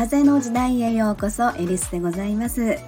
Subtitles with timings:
[0.00, 2.80] 風の時代へようこそエリスでございます、え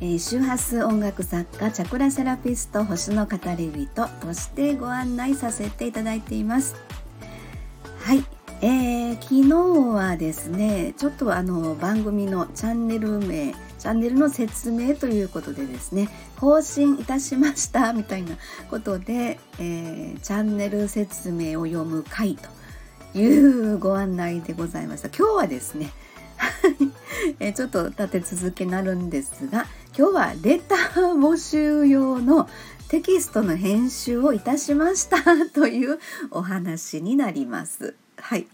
[0.00, 6.76] ー、周波数音楽作家チャクラセラピスト星の語り人としてご案内させていただいています。
[7.98, 8.24] はい、
[8.62, 16.08] えー、昨日はですねちょっとあの番組のチャンネル名チャンネルの説明ということでですね
[16.40, 18.38] 更新いたしましたみたいな
[18.70, 22.48] ことで、えー、チャンネル説明を読む回と
[23.14, 25.92] いうご案内でございました今日はですね
[27.40, 32.48] えちょっと立て続けになるんですが今日はレター募集用の
[32.88, 35.18] テキストの編集をいたしました
[35.54, 35.98] という
[36.30, 37.94] お話になります。
[38.16, 38.46] はい、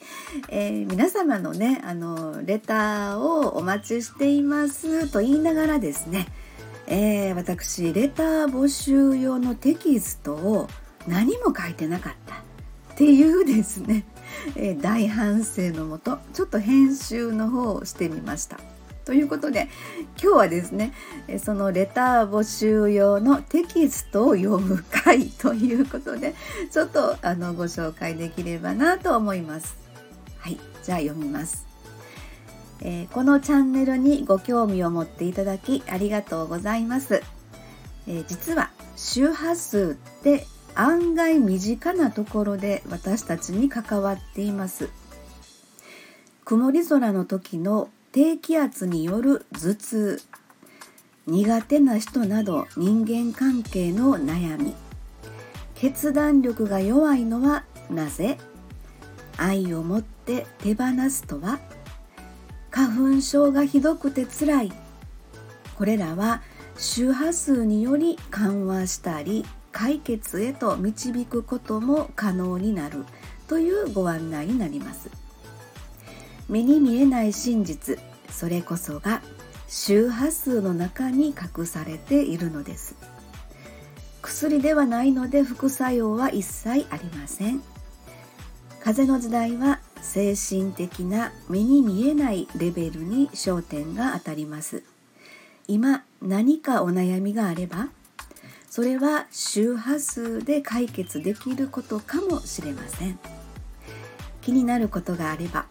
[0.49, 6.27] えー、皆様のねあのレターをお待ちしていますと言いながらですね、
[6.87, 10.69] えー、私レター募集用のテキストを
[11.07, 12.39] 何も書いてなかったっ
[12.97, 14.05] ていうですね
[14.57, 18.59] えー、大反省のもとちょっと編集の方をしてみました。
[19.05, 19.69] ということで
[20.23, 20.93] 今日はですね
[21.43, 26.35] そのレター募集用のテキストを読む回ということで
[26.71, 29.77] ちょっとあのご紹介できればなと思います。
[30.39, 31.67] はいじゃあ読みます。
[32.83, 37.23] えー、このチャンネルにご興味を持っていただきありがとうございます。
[38.07, 44.89] えー、実は周波数って案外身近なところで私たちに関わっています。
[46.45, 50.23] 曇り空の時の低気圧による頭痛
[51.27, 54.75] 苦手な人など人間関係の悩み
[55.77, 58.37] 決断力が弱いのはなぜ？
[59.37, 61.61] 愛を持って手放すとは？
[62.71, 64.73] 花粉症がひどくてつらい。
[65.77, 66.43] これらは
[66.77, 73.05] 周波数により緩和したり解決へと導くことも可能になる。
[73.51, 75.11] というご案内になります。
[76.49, 77.99] 目に見えない真実
[78.31, 79.23] それこそが
[79.67, 82.95] 周波数の中に隠されているのです。
[84.23, 87.61] 薬ではないので副作用は一切ありません。
[88.85, 94.85] 風の時代は精神的な目に見えないレベルに焦点が当たります。
[95.67, 97.89] 今何かお悩みがあれば
[98.71, 103.19] それは周波数で解決できることかもしれません。
[104.41, 105.67] 気になることがあれば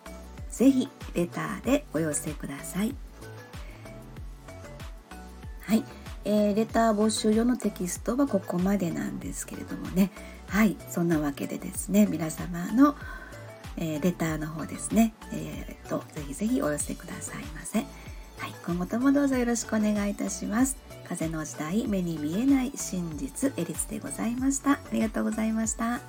[0.51, 2.93] 是非レターでお寄せください。
[5.61, 5.83] はい、
[6.25, 10.11] えー、レター募集用のテキストはここまでなんですけれどもね。
[10.47, 10.75] はい。
[10.89, 12.95] そんなわけでですね皆様の、
[13.77, 15.13] えー、レターの方ですね。
[15.31, 17.85] えー、とぜひぜひお寄せくださいませ。
[18.49, 20.77] い、今後ともどうぞよろしくお願いいたします。
[21.07, 24.73] 風の時代目に見えない真実エリスでございました。
[24.73, 26.01] ありがとうございました。